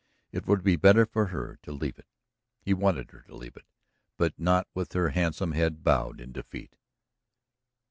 [0.31, 2.07] It would be better for her to leave it,
[2.59, 3.67] he wanted her to leave it,
[4.17, 6.75] but not with her handsome head bowed in defeat.